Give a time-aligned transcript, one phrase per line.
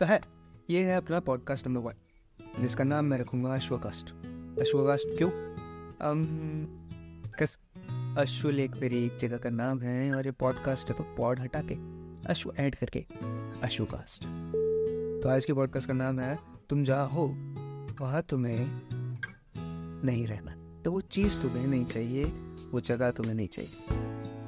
[0.00, 0.20] तो है।
[0.70, 1.94] ये है अपना पॉडकास्ट नंबर वन
[2.60, 4.10] जिसका नाम मैं रखूँगा अश्वकास्ट
[4.60, 5.30] अश्वकास्ट क्यों?
[7.38, 7.58] कस
[8.18, 11.62] अश्व एक मेरी एक जगह का नाम है और ये पॉडकास्ट है तो पॉड हटा
[11.62, 11.74] के
[12.30, 13.04] अश्व ऐड करके
[13.62, 14.24] अश्वकास्ट
[15.22, 16.38] तो आज के पॉडकास्ट का नाम है,
[16.70, 17.26] तुम जहाँ हो,
[18.00, 18.66] वहाँ तुम्हें
[20.04, 22.24] नहीं रहना। तो वो चीज़ तुम्हें नहीं चाहिए,
[22.72, 23.70] वो जगह तुम्हें नहीं चाहिए।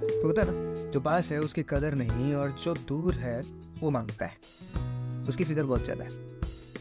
[0.02, 3.40] तो होता ना, जो पास है उसकी कदर नहीं और जो दूर है
[3.80, 4.38] वो माँगता है।
[5.28, 6.10] उसकी फ़िक्र बहुत ज़्यादा है।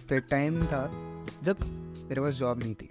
[0.10, 0.89] तो एक टाइम था
[1.43, 1.57] जब
[2.10, 2.89] मेरे पास जॉब नहीं थी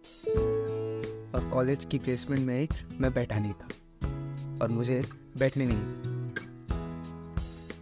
[1.35, 2.69] और कॉलेज की प्लेसमेंट में
[3.01, 3.69] मैं बैठा नहीं था
[4.63, 5.03] और मुझे
[5.39, 5.81] बैठने नहीं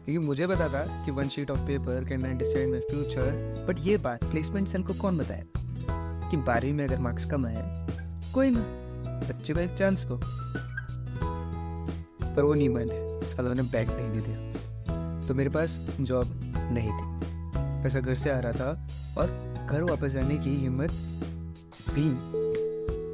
[0.05, 3.79] क्योंकि मुझे पता था कि one sheet of paper can I decide my future but
[3.80, 5.45] ये बात प्लेसमेंट सेल को कौन बताया
[6.30, 7.87] कि बारहवीं में अगर मार्क्स कम आए,
[8.35, 8.60] कोई ना,
[9.29, 10.21] बच्चे को एक चांस दो
[12.35, 16.27] पर वो नहीं माने, सालों ने बैग नहीं दिया। तो मेरे पास जॉब
[16.73, 17.35] नहीं थी।
[17.86, 18.70] पैसा घर से आ रहा था
[19.18, 20.90] और घर वापस जाने की हिम्मत
[21.95, 22.06] भी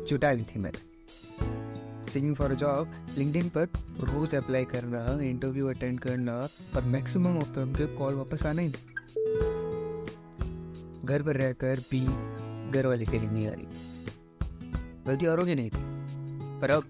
[0.09, 3.67] जुटा ली थी मैंने। Singing for a job LinkedIn पर
[4.03, 6.37] रोज अप्लाई करना इंटरव्यू अटेंड करना
[6.77, 8.69] और मैक्सिमम ऑफ़ टाइम के कॉल वापस आना। ही
[11.05, 12.01] घर पर रहकर भी
[12.73, 13.67] घर वाली फीलिंग नहीं आ रही
[15.07, 15.83] गलती औरों की नहीं थी,
[16.61, 16.85] पर अब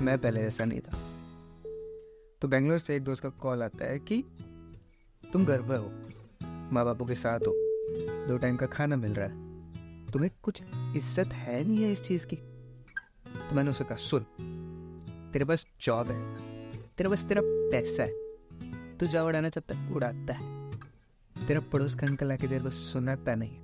[0.00, 0.98] मैं पहले ऐसा नहीं था।
[2.42, 4.24] तो बेंगलोर से एक दोस्त का कॉल आता है कि
[5.24, 5.92] तुम घर पर हो।
[6.74, 7.52] माँ बापों के साथ हो।
[8.28, 10.62] दो टाइम का खाना मिल रहा है। तुम्हें कुछ
[10.96, 12.36] इज़्ज़त है नहीं है इस चीज़ की?
[12.36, 14.26] तो मैंने उसे कहा सुन
[15.32, 16.20] तेरे पास जॉब है।
[16.96, 20.52] तेरे पास तेरा पैसा है। तू जा उड़ाना चाहता है उड़ाता है।
[21.36, 23.56] तेरा पड़ोस का अंकल आके तेरे को सुनाता नहीं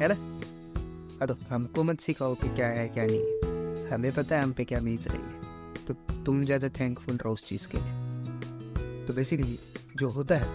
[0.00, 1.26] है। ना?
[1.26, 4.64] तो हमको मत सिखाओ कि क्या है, क्या नहीं है। हमें पता है हम पे
[4.64, 9.58] क्या मीज रही है। तो तुम ज़्यादा थैंकफुल रहो उस चीज़ के लिए। तो बेसिकली
[9.96, 10.48] जो होता है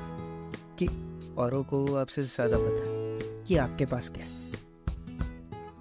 [0.79, 0.88] कि
[1.38, 4.31] औरों को आपसे ज़्यादा पता है कि आपके पास क्या है।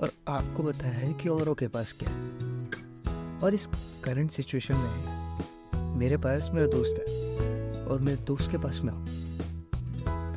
[0.01, 3.69] और आपको पता है कि औरों के पास क्या है। और इस
[4.05, 9.07] करंट सिचुएशन में मेरे पास मेरा दोस्त है और मेरे दोस्त के पास मैं हूँ।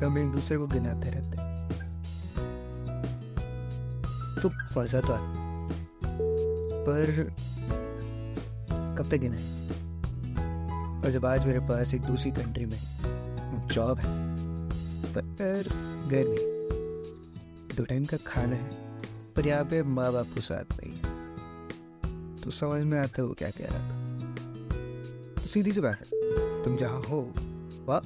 [0.00, 1.48] तो हम एक दूसरे को गिनाते रहते हैं।
[4.42, 4.50] तो
[4.80, 5.28] मज़ा तो आता
[6.86, 7.34] पर
[8.98, 9.44] कब तक गिना है
[11.02, 12.78] और जब आज मेरे पास एक दूसरी कंट्री में
[13.68, 14.29] जॉब है
[15.16, 15.22] पर
[16.10, 16.24] नहीं
[17.76, 18.70] दो टाइम का खाना है,
[19.36, 21.02] पर यहाँ पे माँ बाप को साथ नहीं है।
[22.36, 23.94] तो समझ में आता है वो क्या कह रहा था।
[25.34, 27.20] तो सीधी सी बात है, तुम जहाँ हो,
[27.86, 28.02] वह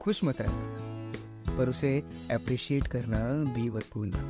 [0.00, 3.18] खुश मत रहना, पर उसे अप्रिशिएट करना
[3.54, 4.22] भी मत भूलना।